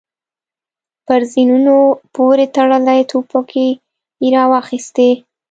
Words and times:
پر 1.05 1.21
زينونو 1.31 1.77
پورې 2.15 2.45
تړلې 2.55 2.99
ټوپکې 3.09 3.67
يې 4.21 4.27
را 4.35 4.43
واخيستې. 4.51 5.11